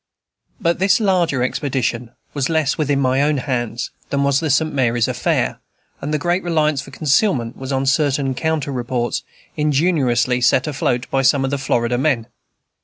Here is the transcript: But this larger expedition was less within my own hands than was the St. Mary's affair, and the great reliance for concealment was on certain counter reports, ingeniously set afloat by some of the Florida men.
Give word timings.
But 0.59 0.79
this 0.79 0.99
larger 0.99 1.43
expedition 1.43 2.09
was 2.33 2.49
less 2.49 2.75
within 2.75 2.99
my 2.99 3.21
own 3.21 3.37
hands 3.37 3.91
than 4.09 4.23
was 4.23 4.39
the 4.39 4.49
St. 4.49 4.73
Mary's 4.73 5.07
affair, 5.07 5.59
and 6.01 6.11
the 6.11 6.17
great 6.17 6.41
reliance 6.41 6.81
for 6.81 6.89
concealment 6.89 7.55
was 7.55 7.71
on 7.71 7.85
certain 7.85 8.33
counter 8.33 8.71
reports, 8.71 9.21
ingeniously 9.55 10.41
set 10.41 10.65
afloat 10.65 11.05
by 11.11 11.21
some 11.21 11.45
of 11.45 11.51
the 11.51 11.59
Florida 11.59 11.99
men. 11.99 12.25